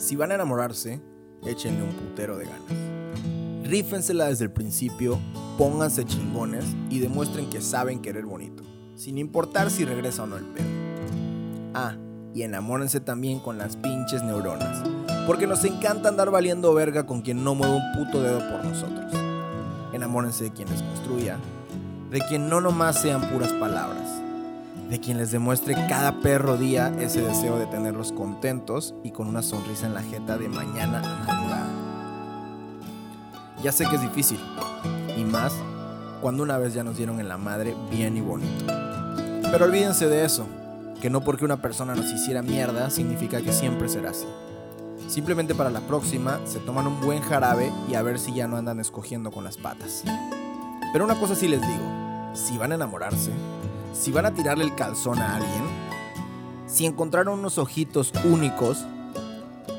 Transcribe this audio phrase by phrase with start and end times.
[0.00, 1.02] Si van a enamorarse,
[1.44, 3.68] échenle un putero de ganas.
[3.68, 5.20] Rífensela desde el principio,
[5.58, 8.62] pónganse chingones y demuestren que saben querer bonito,
[8.96, 10.66] sin importar si regresa o no el pedo.
[11.74, 11.98] Ah,
[12.32, 14.82] y enamórense también con las pinches neuronas,
[15.26, 19.12] porque nos encanta andar valiendo verga con quien no mueve un puto dedo por nosotros.
[19.92, 21.36] Enamórense de quien les construya,
[22.10, 24.22] de quien no nomás sean puras palabras,
[24.90, 29.40] de quien les demuestre cada perro día ese deseo de tenerlos contentos y con una
[29.40, 31.66] sonrisa en la jeta de mañana a.
[33.62, 34.40] Ya sé que es difícil,
[35.16, 35.54] y más
[36.20, 38.64] cuando una vez ya nos dieron en la madre bien y bonito.
[39.52, 40.46] Pero olvídense de eso,
[41.00, 44.26] que no porque una persona nos hiciera mierda significa que siempre será así.
[45.06, 48.56] Simplemente para la próxima se toman un buen jarabe y a ver si ya no
[48.56, 50.02] andan escogiendo con las patas.
[50.92, 53.30] Pero una cosa sí les digo, si van a enamorarse,
[53.92, 55.64] si van a tirarle el calzón a alguien,
[56.66, 58.86] si encontraron unos ojitos únicos,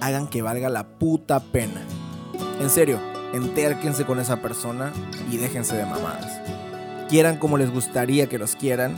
[0.00, 1.82] hagan que valga la puta pena.
[2.60, 3.00] En serio,
[3.32, 4.92] entérquense con esa persona
[5.30, 6.40] y déjense de mamadas.
[7.08, 8.94] Quieran como les gustaría que los quieran,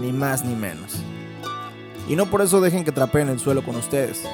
[0.00, 0.96] ni más ni menos.
[2.08, 4.24] Y no por eso dejen que trapeen el suelo con ustedes.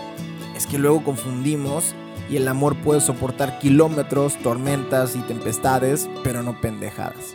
[0.56, 1.94] Es que luego confundimos
[2.30, 7.34] y el amor puede soportar kilómetros, tormentas y tempestades, pero no pendejadas.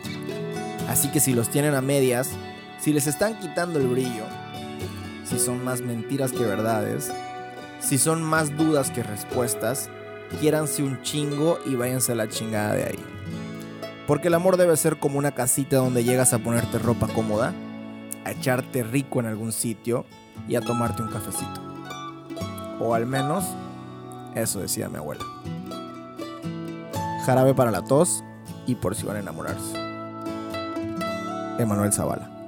[0.88, 2.30] Así que si los tienen a medias,
[2.82, 4.24] si les están quitando el brillo,
[5.24, 7.12] si son más mentiras que verdades,
[7.78, 9.88] si son más dudas que respuestas,
[10.40, 13.04] quiéranse un chingo y váyanse a la chingada de ahí.
[14.08, 17.54] Porque el amor debe ser como una casita donde llegas a ponerte ropa cómoda,
[18.24, 20.04] a echarte rico en algún sitio
[20.48, 21.62] y a tomarte un cafecito.
[22.80, 23.44] O al menos,
[24.34, 25.24] eso decía mi abuela.
[27.24, 28.24] Jarabe para la tos
[28.66, 29.76] y por si van a enamorarse.
[31.60, 32.41] Emanuel Zavala.